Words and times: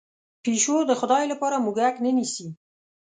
پشو 0.43 0.77
د 0.89 0.91
خدای 0.99 1.23
لپاره 1.31 1.57
موږک 1.65 1.95
نه 2.03 2.11
نیسي. 2.17 2.47